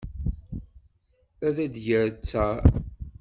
Ad 1.47 1.57
d-yer 1.73 2.07
ttar. 2.13 2.63